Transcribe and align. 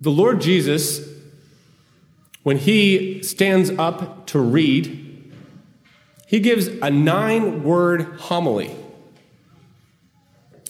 The 0.00 0.10
Lord 0.10 0.40
Jesus, 0.40 1.00
when 2.42 2.58
he 2.58 3.22
stands 3.22 3.70
up 3.70 4.26
to 4.28 4.38
read, 4.38 5.02
he 6.26 6.40
gives 6.40 6.66
a 6.66 6.90
nine 6.90 7.62
word 7.62 8.02
homily. 8.18 8.74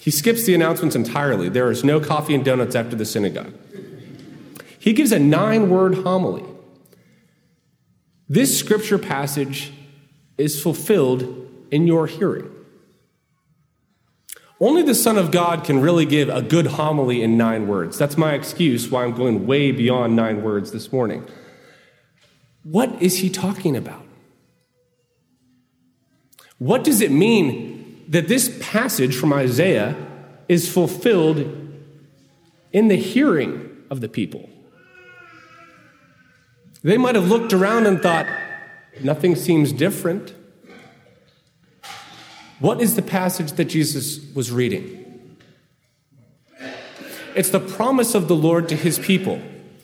He 0.01 0.11
skips 0.11 0.45
the 0.45 0.55
announcements 0.55 0.95
entirely. 0.95 1.49
There 1.49 1.71
is 1.71 1.83
no 1.83 1.99
coffee 1.99 2.35
and 2.35 2.45
donuts 2.45 2.77
after 2.77 2.95
the 2.95 3.05
synagogue. 3.05 3.53
He 4.79 4.93
gives 4.93 5.11
a 5.11 5.19
nine 5.19 5.69
word 5.69 5.97
homily. 5.97 6.45
This 8.29 8.57
scripture 8.57 8.99
passage 8.99 9.73
is 10.39 10.63
fulfilled 10.63 11.51
in 11.71 11.87
your 11.87 12.07
hearing. 12.07 12.51
Only 14.59 14.83
the 14.83 14.95
Son 14.95 15.19
of 15.19 15.31
God 15.31 15.65
can 15.65 15.81
really 15.81 16.07
give 16.07 16.29
a 16.31 16.41
good 16.41 16.67
homily 16.67 17.23
in 17.23 17.37
nine 17.37 17.67
words. 17.67 17.99
That's 17.99 18.17
my 18.17 18.33
excuse 18.33 18.91
why 18.91 19.05
I'm 19.05 19.13
going 19.13 19.47
way 19.47 19.71
beyond 19.71 20.17
nine 20.17 20.43
words 20.43 20.73
this 20.73 20.91
morning. 20.91 21.27
What 22.63 23.03
is 23.03 23.19
he 23.19 23.29
talking 23.29 23.77
about? 23.77 24.03
What 26.59 26.85
does 26.85 27.03
it 27.03 27.11
mean 27.11 28.05
that 28.09 28.29
this 28.29 28.57
passage 28.63 29.15
from 29.15 29.33
Isaiah 29.33 29.95
is 30.49 30.73
fulfilled 30.73 31.41
in 32.73 32.89
the 32.89 32.97
hearing 32.97 33.85
of 33.91 34.01
the 34.01 34.09
people? 34.09 34.49
They 36.83 36.97
might 36.97 37.15
have 37.15 37.29
looked 37.29 37.53
around 37.53 37.87
and 37.87 38.01
thought, 38.01 38.27
nothing 39.03 39.37
seems 39.37 39.73
different. 39.73 40.35
What 42.59 42.81
is 42.81 42.97
the 42.97 43.03
passage 43.03 43.53
that 43.53 43.67
Jesus 43.67 44.21
was 44.35 44.51
reading? 44.51 45.37
It's 47.35 47.51
the 47.51 47.61
promise 47.61 48.15
of 48.15 48.29
the 48.29 48.35
Lord 48.35 48.69
to 48.71 48.77
his 48.77 48.99
people 48.99 49.43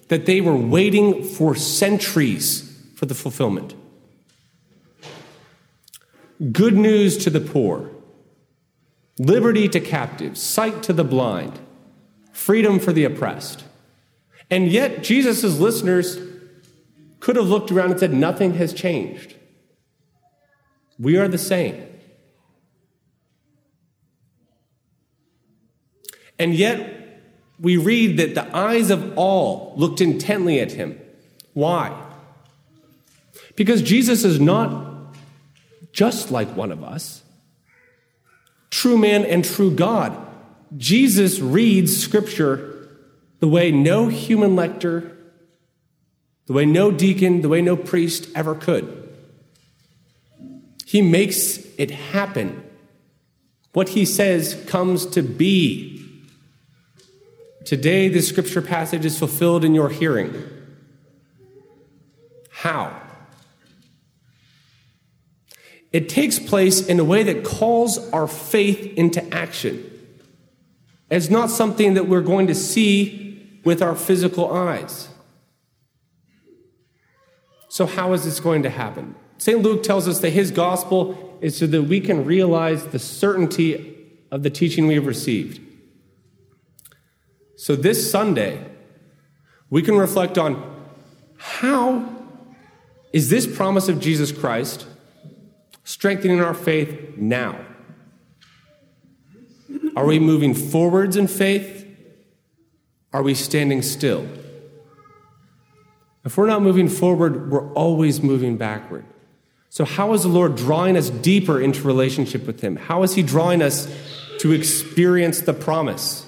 that 0.08 0.24
they 0.24 0.40
were 0.40 0.56
waiting 0.56 1.22
for 1.22 1.54
centuries 1.54 2.68
for 2.94 3.06
the 3.06 3.14
fulfillment. 3.14 3.74
Good 6.50 6.74
news 6.74 7.18
to 7.18 7.30
the 7.30 7.40
poor, 7.40 7.90
liberty 9.18 9.68
to 9.68 9.80
captives, 9.80 10.40
sight 10.40 10.82
to 10.84 10.92
the 10.92 11.04
blind, 11.04 11.60
freedom 12.32 12.78
for 12.78 12.92
the 12.92 13.04
oppressed. 13.04 13.64
And 14.50 14.68
yet, 14.68 15.02
Jesus' 15.02 15.58
listeners 15.58 16.18
could 17.20 17.36
have 17.36 17.48
looked 17.48 17.70
around 17.70 17.92
and 17.92 18.00
said, 18.00 18.12
Nothing 18.12 18.54
has 18.54 18.72
changed. 18.72 19.34
We 20.98 21.16
are 21.16 21.28
the 21.28 21.38
same. 21.38 21.91
And 26.42 26.56
yet, 26.56 27.22
we 27.60 27.76
read 27.76 28.16
that 28.16 28.34
the 28.34 28.56
eyes 28.56 28.90
of 28.90 29.16
all 29.16 29.74
looked 29.76 30.00
intently 30.00 30.58
at 30.58 30.72
him. 30.72 31.00
Why? 31.52 31.96
Because 33.54 33.80
Jesus 33.80 34.24
is 34.24 34.40
not 34.40 35.14
just 35.92 36.32
like 36.32 36.48
one 36.56 36.72
of 36.72 36.82
us, 36.82 37.22
true 38.70 38.98
man 38.98 39.24
and 39.24 39.44
true 39.44 39.70
God. 39.70 40.18
Jesus 40.76 41.38
reads 41.38 41.96
Scripture 41.96 42.88
the 43.38 43.46
way 43.46 43.70
no 43.70 44.08
human 44.08 44.56
lector, 44.56 45.16
the 46.46 46.54
way 46.54 46.66
no 46.66 46.90
deacon, 46.90 47.42
the 47.42 47.48
way 47.48 47.62
no 47.62 47.76
priest 47.76 48.28
ever 48.34 48.56
could. 48.56 49.14
He 50.86 51.02
makes 51.02 51.58
it 51.78 51.92
happen. 51.92 52.64
What 53.74 53.90
he 53.90 54.04
says 54.04 54.60
comes 54.66 55.06
to 55.06 55.22
be. 55.22 56.01
Today, 57.64 58.08
this 58.08 58.28
scripture 58.28 58.62
passage 58.62 59.04
is 59.04 59.18
fulfilled 59.18 59.64
in 59.64 59.74
your 59.74 59.88
hearing. 59.88 60.34
How? 62.50 63.00
It 65.92 66.08
takes 66.08 66.38
place 66.38 66.86
in 66.86 66.98
a 66.98 67.04
way 67.04 67.22
that 67.22 67.44
calls 67.44 67.98
our 68.10 68.26
faith 68.26 68.94
into 68.96 69.22
action. 69.34 69.88
It's 71.10 71.28
not 71.28 71.50
something 71.50 71.94
that 71.94 72.08
we're 72.08 72.22
going 72.22 72.46
to 72.46 72.54
see 72.54 73.60
with 73.64 73.82
our 73.82 73.94
physical 73.94 74.52
eyes. 74.52 75.08
So, 77.68 77.86
how 77.86 78.12
is 78.12 78.24
this 78.24 78.40
going 78.40 78.62
to 78.62 78.70
happen? 78.70 79.14
St. 79.38 79.60
Luke 79.60 79.82
tells 79.82 80.08
us 80.08 80.20
that 80.20 80.30
his 80.30 80.50
gospel 80.50 81.38
is 81.40 81.56
so 81.56 81.66
that 81.66 81.82
we 81.82 82.00
can 82.00 82.24
realize 82.24 82.86
the 82.86 82.98
certainty 82.98 83.96
of 84.30 84.42
the 84.42 84.50
teaching 84.50 84.86
we 84.86 84.94
have 84.94 85.06
received. 85.06 85.60
So, 87.62 87.76
this 87.76 88.10
Sunday, 88.10 88.60
we 89.70 89.82
can 89.82 89.96
reflect 89.96 90.36
on 90.36 90.84
how 91.36 92.12
is 93.12 93.30
this 93.30 93.46
promise 93.46 93.88
of 93.88 94.00
Jesus 94.00 94.32
Christ 94.32 94.84
strengthening 95.84 96.40
our 96.40 96.54
faith 96.54 97.16
now? 97.16 97.64
Are 99.94 100.04
we 100.04 100.18
moving 100.18 100.54
forwards 100.54 101.16
in 101.16 101.28
faith? 101.28 101.86
Are 103.12 103.22
we 103.22 103.32
standing 103.32 103.80
still? 103.82 104.26
If 106.24 106.36
we're 106.36 106.48
not 106.48 106.62
moving 106.62 106.88
forward, 106.88 107.48
we're 107.48 107.72
always 107.74 108.24
moving 108.24 108.56
backward. 108.56 109.04
So, 109.68 109.84
how 109.84 110.14
is 110.14 110.24
the 110.24 110.28
Lord 110.28 110.56
drawing 110.56 110.96
us 110.96 111.10
deeper 111.10 111.60
into 111.60 111.86
relationship 111.86 112.44
with 112.44 112.60
Him? 112.60 112.74
How 112.74 113.04
is 113.04 113.14
He 113.14 113.22
drawing 113.22 113.62
us 113.62 113.86
to 114.40 114.50
experience 114.50 115.42
the 115.42 115.54
promise? 115.54 116.21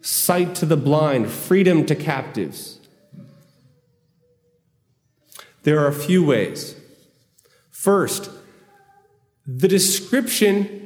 Sight 0.00 0.54
to 0.56 0.66
the 0.66 0.76
blind, 0.76 1.30
freedom 1.30 1.84
to 1.86 1.94
captives. 1.94 2.78
There 5.62 5.78
are 5.78 5.88
a 5.88 5.92
few 5.92 6.24
ways. 6.24 6.74
First, 7.70 8.30
the 9.46 9.68
description 9.68 10.80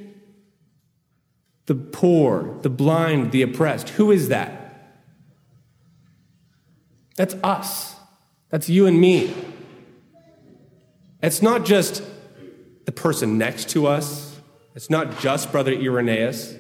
the 1.67 1.75
poor, 1.75 2.59
the 2.63 2.71
blind, 2.71 3.33
the 3.33 3.43
oppressed. 3.43 3.91
Who 3.91 4.11
is 4.11 4.29
that? 4.29 4.95
That's 7.17 7.35
us. 7.43 7.97
That's 8.51 8.69
you 8.69 8.87
and 8.87 9.01
me. 9.01 9.35
It's 11.23 11.41
not 11.41 11.65
just 11.65 12.03
the 12.85 12.93
person 12.93 13.39
next 13.39 13.71
to 13.71 13.87
us. 13.87 14.39
It's 14.75 14.91
not 14.91 15.21
just 15.21 15.51
Brother 15.51 15.73
Irenaeus. 15.73 16.57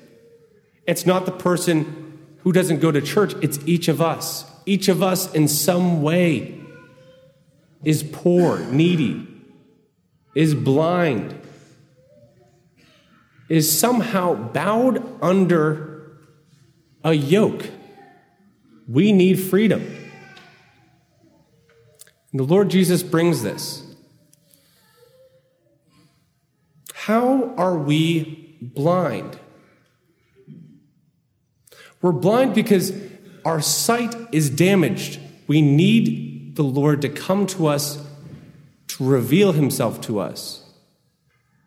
It's 0.86 1.04
not 1.04 1.26
the 1.26 1.32
person 1.32 2.03
who 2.44 2.52
doesn't 2.52 2.80
go 2.80 2.92
to 2.92 3.00
church. 3.00 3.34
It's 3.42 3.58
each 3.66 3.88
of 3.88 4.00
us. 4.00 4.44
Each 4.66 4.88
of 4.88 5.02
us, 5.02 5.32
in 5.32 5.48
some 5.48 6.02
way, 6.02 6.60
is 7.82 8.02
poor, 8.02 8.60
needy, 8.60 9.26
is 10.34 10.54
blind, 10.54 11.38
is 13.48 13.78
somehow 13.78 14.34
bowed 14.34 15.02
under 15.22 16.18
a 17.02 17.12
yoke. 17.12 17.66
We 18.88 19.12
need 19.12 19.40
freedom. 19.40 19.82
And 22.30 22.40
the 22.40 22.44
Lord 22.44 22.68
Jesus 22.68 23.02
brings 23.02 23.42
this. 23.42 23.82
How 26.92 27.54
are 27.56 27.76
we 27.76 28.58
blind? 28.60 29.38
We're 32.04 32.12
blind 32.12 32.54
because 32.54 32.92
our 33.46 33.62
sight 33.62 34.14
is 34.30 34.50
damaged. 34.50 35.18
We 35.46 35.62
need 35.62 36.54
the 36.54 36.62
Lord 36.62 37.00
to 37.00 37.08
come 37.08 37.46
to 37.46 37.66
us 37.66 38.06
to 38.88 39.08
reveal 39.08 39.52
himself 39.52 40.02
to 40.02 40.18
us. 40.18 40.70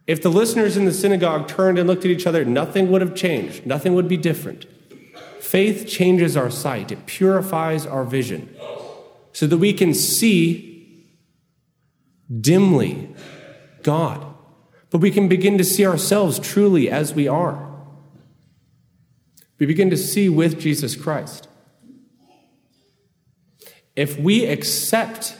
If 0.05 0.21
the 0.21 0.29
listeners 0.29 0.77
in 0.77 0.85
the 0.85 0.93
synagogue 0.93 1.47
turned 1.47 1.79
and 1.79 1.87
looked 1.87 2.05
at 2.05 2.11
each 2.11 2.27
other, 2.27 2.45
nothing 2.45 2.91
would 2.91 3.01
have 3.01 3.15
changed, 3.15 3.65
nothing 3.65 3.95
would 3.95 4.07
be 4.07 4.15
different. 4.15 4.67
Faith 5.39 5.87
changes 5.87 6.37
our 6.37 6.51
sight, 6.51 6.91
it 6.91 7.07
purifies 7.07 7.87
our 7.87 8.03
vision 8.03 8.55
so 9.33 9.47
that 9.47 9.57
we 9.57 9.73
can 9.73 9.91
see 9.91 11.03
dimly 12.39 13.09
God, 13.81 14.23
but 14.91 15.01
we 15.01 15.09
can 15.09 15.27
begin 15.27 15.57
to 15.57 15.63
see 15.63 15.83
ourselves 15.83 16.37
truly 16.37 16.91
as 16.91 17.15
we 17.15 17.27
are. 17.27 17.66
We 19.59 19.65
begin 19.65 19.89
to 19.89 19.97
see 19.97 20.29
with 20.29 20.59
Jesus 20.59 20.95
Christ. 20.95 21.47
If 23.95 24.19
we 24.19 24.45
accept 24.45 25.35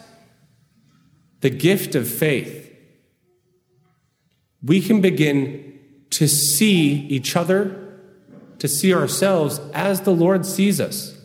the 1.41 1.51
gift 1.51 1.93
of 1.93 2.07
faith, 2.07 2.73
we 4.63 4.81
can 4.81 5.01
begin 5.01 5.79
to 6.09 6.27
see 6.27 7.05
each 7.07 7.35
other, 7.35 7.99
to 8.57 8.67
see 8.67 8.93
ourselves 8.93 9.59
as 9.73 10.01
the 10.01 10.13
Lord 10.13 10.45
sees 10.45 10.81
us. 10.81 11.15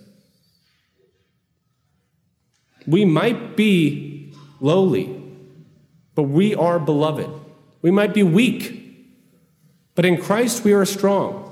We 2.87 3.05
might 3.05 3.57
be 3.57 4.35
lowly, 4.61 5.23
but 6.15 6.25
we 6.25 6.55
are 6.55 6.79
beloved. 6.79 7.31
We 7.81 7.91
might 7.91 8.13
be 8.13 8.23
weak, 8.23 9.09
but 9.95 10.05
in 10.05 10.21
Christ 10.21 10.65
we 10.65 10.73
are 10.73 10.85
strong. 10.85 11.52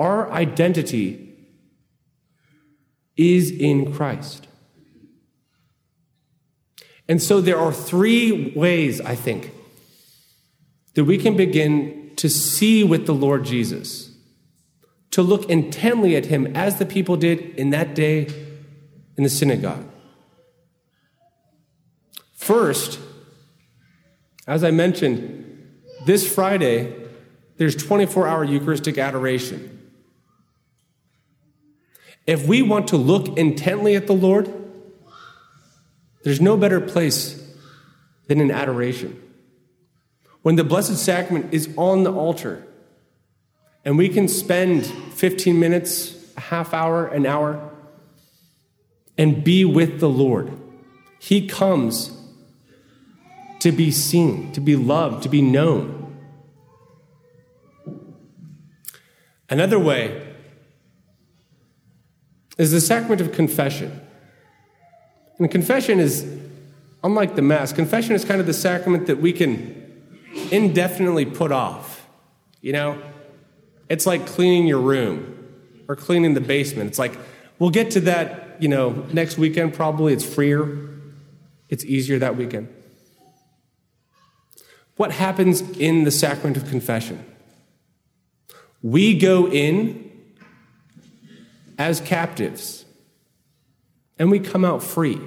Our 0.00 0.32
identity 0.32 1.28
is 3.18 3.50
in 3.50 3.92
Christ. 3.92 4.48
And 7.06 7.22
so 7.22 7.42
there 7.42 7.58
are 7.58 7.70
three 7.70 8.54
ways, 8.56 9.02
I 9.02 9.14
think, 9.14 9.50
that 10.94 11.04
we 11.04 11.18
can 11.18 11.36
begin 11.36 12.12
to 12.16 12.30
see 12.30 12.82
with 12.82 13.04
the 13.04 13.12
Lord 13.12 13.44
Jesus, 13.44 14.10
to 15.10 15.20
look 15.20 15.50
intently 15.50 16.16
at 16.16 16.24
him 16.24 16.46
as 16.56 16.78
the 16.78 16.86
people 16.86 17.18
did 17.18 17.38
in 17.56 17.68
that 17.68 17.94
day 17.94 18.26
in 19.18 19.22
the 19.22 19.28
synagogue. 19.28 19.84
First, 22.32 22.98
as 24.46 24.64
I 24.64 24.70
mentioned, 24.70 25.68
this 26.06 26.26
Friday, 26.32 26.90
there's 27.58 27.76
24 27.76 28.26
hour 28.26 28.44
Eucharistic 28.44 28.96
adoration. 28.96 29.76
If 32.30 32.46
we 32.46 32.62
want 32.62 32.86
to 32.88 32.96
look 32.96 33.36
intently 33.36 33.96
at 33.96 34.06
the 34.06 34.12
Lord, 34.12 34.48
there's 36.22 36.40
no 36.40 36.56
better 36.56 36.80
place 36.80 37.44
than 38.28 38.40
in 38.40 38.52
adoration. 38.52 39.20
When 40.42 40.54
the 40.54 40.62
Blessed 40.62 40.96
Sacrament 40.96 41.52
is 41.52 41.68
on 41.76 42.04
the 42.04 42.12
altar, 42.12 42.64
and 43.84 43.98
we 43.98 44.08
can 44.08 44.28
spend 44.28 44.86
15 44.86 45.58
minutes, 45.58 46.16
a 46.36 46.40
half 46.40 46.72
hour, 46.72 47.08
an 47.08 47.26
hour, 47.26 47.68
and 49.18 49.42
be 49.42 49.64
with 49.64 49.98
the 49.98 50.08
Lord. 50.08 50.52
He 51.18 51.48
comes 51.48 52.16
to 53.58 53.72
be 53.72 53.90
seen, 53.90 54.52
to 54.52 54.60
be 54.60 54.76
loved, 54.76 55.24
to 55.24 55.28
be 55.28 55.42
known. 55.42 56.16
Another 59.48 59.80
way 59.80 60.29
is 62.60 62.72
the 62.72 62.80
sacrament 62.80 63.22
of 63.22 63.32
confession. 63.32 64.00
And 65.38 65.50
confession 65.50 65.98
is, 65.98 66.26
unlike 67.02 67.34
the 67.34 67.40
Mass, 67.40 67.72
confession 67.72 68.14
is 68.14 68.22
kind 68.22 68.38
of 68.38 68.46
the 68.46 68.52
sacrament 68.52 69.06
that 69.06 69.18
we 69.18 69.32
can 69.32 70.02
indefinitely 70.50 71.24
put 71.24 71.52
off. 71.52 72.06
You 72.60 72.74
know? 72.74 73.02
It's 73.88 74.04
like 74.04 74.26
cleaning 74.26 74.66
your 74.66 74.78
room 74.78 75.38
or 75.88 75.96
cleaning 75.96 76.34
the 76.34 76.42
basement. 76.42 76.88
It's 76.88 76.98
like, 76.98 77.18
we'll 77.58 77.70
get 77.70 77.92
to 77.92 78.00
that, 78.02 78.60
you 78.60 78.68
know, 78.68 79.06
next 79.10 79.38
weekend 79.38 79.72
probably. 79.72 80.12
It's 80.12 80.24
freer, 80.24 80.90
it's 81.70 81.84
easier 81.86 82.18
that 82.18 82.36
weekend. 82.36 82.68
What 84.96 85.12
happens 85.12 85.62
in 85.78 86.04
the 86.04 86.10
sacrament 86.10 86.58
of 86.58 86.68
confession? 86.68 87.24
We 88.82 89.18
go 89.18 89.48
in 89.48 90.09
as 91.80 91.98
captives 92.02 92.84
and 94.18 94.30
we 94.30 94.38
come 94.38 94.66
out 94.66 94.82
free. 94.82 95.18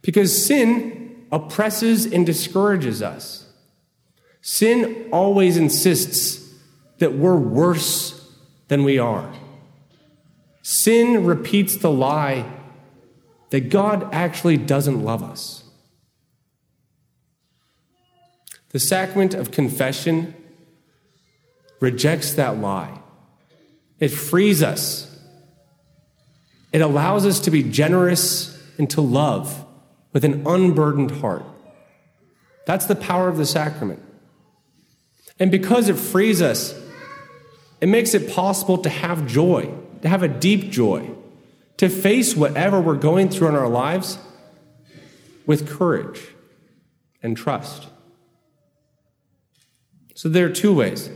Because 0.00 0.46
sin 0.46 1.26
oppresses 1.30 2.06
and 2.06 2.24
discourages 2.24 3.02
us. 3.02 3.52
Sin 4.40 5.10
always 5.12 5.58
insists 5.58 6.54
that 7.00 7.12
we're 7.12 7.36
worse 7.36 8.34
than 8.68 8.82
we 8.82 8.98
are. 8.98 9.30
Sin 10.62 11.26
repeats 11.26 11.76
the 11.76 11.90
lie 11.90 12.50
that 13.50 13.68
God 13.68 14.08
actually 14.10 14.56
doesn't 14.56 15.04
love 15.04 15.22
us. 15.22 15.64
The 18.70 18.78
sacrament 18.78 19.34
of 19.34 19.50
confession 19.50 20.34
rejects 21.78 22.32
that 22.32 22.58
lie. 22.58 22.99
It 24.00 24.08
frees 24.08 24.62
us 24.62 25.10
it 26.72 26.80
allows 26.80 27.26
us 27.26 27.40
to 27.40 27.50
be 27.50 27.62
generous 27.62 28.56
and 28.78 28.88
to 28.90 29.00
love 29.00 29.66
with 30.12 30.24
an 30.24 30.46
unburdened 30.46 31.10
heart. 31.10 31.44
That's 32.66 32.86
the 32.86 32.94
power 32.94 33.28
of 33.28 33.36
the 33.36 33.46
sacrament. 33.46 34.02
And 35.38 35.50
because 35.50 35.88
it 35.88 35.96
frees 35.96 36.40
us, 36.40 36.78
it 37.80 37.88
makes 37.88 38.14
it 38.14 38.30
possible 38.30 38.78
to 38.78 38.88
have 38.88 39.26
joy, 39.26 39.72
to 40.02 40.08
have 40.08 40.22
a 40.22 40.28
deep 40.28 40.70
joy, 40.70 41.10
to 41.78 41.88
face 41.88 42.36
whatever 42.36 42.80
we're 42.80 42.96
going 42.96 43.30
through 43.30 43.48
in 43.48 43.56
our 43.56 43.68
lives 43.68 44.18
with 45.46 45.68
courage 45.68 46.20
and 47.22 47.36
trust. 47.36 47.88
So 50.14 50.28
there 50.28 50.46
are 50.46 50.50
two 50.50 50.74
ways 50.74 51.10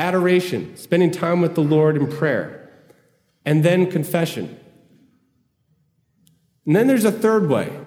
adoration, 0.00 0.76
spending 0.76 1.10
time 1.10 1.40
with 1.40 1.54
the 1.54 1.62
Lord 1.62 1.96
in 1.96 2.08
prayer, 2.08 2.70
and 3.44 3.62
then 3.64 3.90
confession, 3.90 4.58
and 6.66 6.76
then 6.76 6.86
there's 6.86 7.04
a 7.04 7.12
third 7.12 7.48
way, 7.48 7.80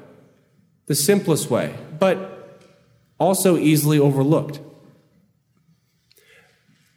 the 0.88 0.95
simplest 0.95 1.50
way, 1.50 1.75
but 2.00 2.60
also 3.19 3.57
easily 3.57 4.00
overlooked. 4.00 4.60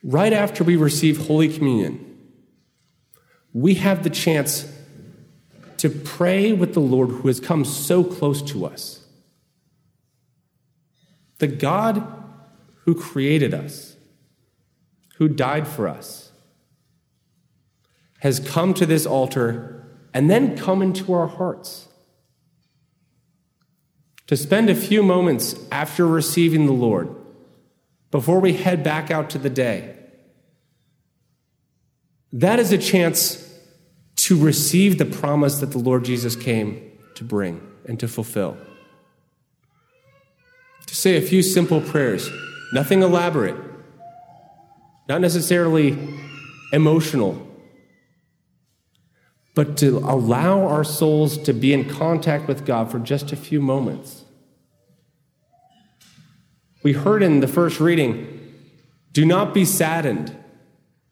Right 0.02 0.32
after 0.32 0.64
we 0.64 0.76
receive 0.76 1.26
Holy 1.26 1.48
Communion, 1.48 2.18
we 3.52 3.74
have 3.74 4.02
the 4.02 4.10
chance 4.10 4.70
to 5.78 5.90
pray 5.90 6.52
with 6.52 6.74
the 6.74 6.80
Lord 6.80 7.10
who 7.10 7.28
has 7.28 7.40
come 7.40 7.64
so 7.64 8.02
close 8.02 8.42
to 8.42 8.64
us. 8.66 9.04
The 11.38 11.46
God 11.46 12.06
who 12.84 12.94
created 12.94 13.52
us, 13.52 13.95
who 15.16 15.28
died 15.28 15.66
for 15.66 15.88
us, 15.88 16.30
has 18.20 18.40
come 18.40 18.74
to 18.74 18.86
this 18.86 19.06
altar 19.06 19.84
and 20.12 20.30
then 20.30 20.56
come 20.56 20.82
into 20.82 21.12
our 21.12 21.26
hearts. 21.26 21.88
To 24.26 24.36
spend 24.36 24.68
a 24.68 24.74
few 24.74 25.02
moments 25.02 25.54
after 25.70 26.06
receiving 26.06 26.66
the 26.66 26.72
Lord, 26.72 27.14
before 28.10 28.40
we 28.40 28.54
head 28.54 28.82
back 28.82 29.10
out 29.10 29.30
to 29.30 29.38
the 29.38 29.50
day, 29.50 29.94
that 32.32 32.58
is 32.58 32.72
a 32.72 32.78
chance 32.78 33.42
to 34.16 34.38
receive 34.38 34.98
the 34.98 35.04
promise 35.04 35.60
that 35.60 35.70
the 35.70 35.78
Lord 35.78 36.04
Jesus 36.04 36.34
came 36.34 36.92
to 37.14 37.24
bring 37.24 37.60
and 37.86 38.00
to 38.00 38.08
fulfill. 38.08 38.56
To 40.86 40.94
say 40.94 41.16
a 41.16 41.22
few 41.22 41.42
simple 41.42 41.80
prayers, 41.80 42.28
nothing 42.72 43.02
elaborate, 43.02 43.56
not 45.08 45.20
necessarily 45.20 45.98
emotional, 46.72 47.42
but 49.54 49.76
to 49.78 49.98
allow 49.98 50.66
our 50.66 50.84
souls 50.84 51.38
to 51.38 51.52
be 51.52 51.72
in 51.72 51.88
contact 51.88 52.48
with 52.48 52.66
God 52.66 52.90
for 52.90 52.98
just 52.98 53.32
a 53.32 53.36
few 53.36 53.60
moments. 53.60 54.24
We 56.82 56.92
heard 56.92 57.22
in 57.22 57.40
the 57.40 57.48
first 57.48 57.80
reading 57.80 58.32
do 59.12 59.24
not 59.24 59.54
be 59.54 59.64
saddened, 59.64 60.36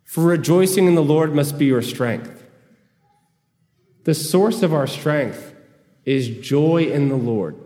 for 0.04 0.24
rejoicing 0.24 0.86
in 0.86 0.94
the 0.94 1.02
Lord 1.02 1.34
must 1.34 1.58
be 1.58 1.64
your 1.64 1.80
strength. 1.80 2.44
The 4.04 4.14
source 4.14 4.62
of 4.62 4.74
our 4.74 4.86
strength 4.86 5.54
is 6.04 6.28
joy 6.28 6.84
in 6.84 7.08
the 7.08 7.16
Lord. 7.16 7.56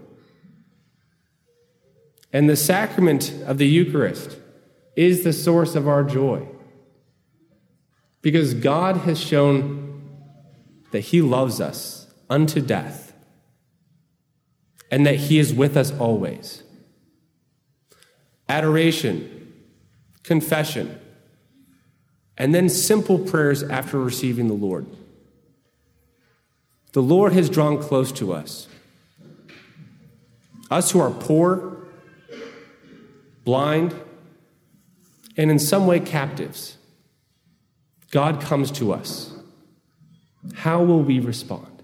And 2.33 2.49
the 2.49 2.57
sacrament 2.57 3.33
of 3.47 3.59
the 3.59 3.67
Eucharist 3.67 4.37
is 4.99 5.23
the 5.23 5.33
source 5.33 5.77
of 5.77 5.87
our 5.87 6.03
joy. 6.03 6.45
Because 8.21 8.53
God 8.53 8.97
has 8.97 9.17
shown 9.21 10.03
that 10.91 11.01
He 11.03 11.23
loves 11.23 11.61
us 11.61 12.13
unto 12.29 12.61
death 12.61 13.13
and 14.91 15.07
that 15.07 15.15
He 15.15 15.39
is 15.39 15.55
with 15.55 15.77
us 15.77 15.97
always. 16.01 16.65
Adoration, 18.49 19.53
confession, 20.25 20.99
and 22.37 22.53
then 22.53 22.69
simple 22.69 23.21
prayers 23.21 23.63
after 23.63 24.01
receiving 24.01 24.49
the 24.49 24.55
Lord. 24.55 24.85
The 26.93 27.03
Lord 27.03 27.35
has 27.35 27.49
drawn 27.49 27.81
close 27.81 28.11
to 28.13 28.33
us. 28.33 28.67
Us 30.73 30.91
who 30.91 30.99
are 30.99 31.13
poor, 31.13 31.87
blind, 33.45 33.95
and 35.39 35.51
in 35.51 35.59
some 35.59 35.87
way 35.87 36.01
captives, 36.01 36.77
God 38.11 38.41
comes 38.41 38.71
to 38.73 38.93
us. 38.93 39.33
How 40.55 40.83
will 40.83 41.03
we 41.03 41.21
respond? 41.21 41.78